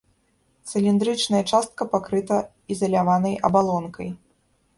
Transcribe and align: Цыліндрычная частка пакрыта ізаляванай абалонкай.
Цыліндрычная 0.69 1.41
частка 1.51 1.87
пакрыта 1.91 2.39
ізаляванай 2.77 3.39
абалонкай. 3.53 4.09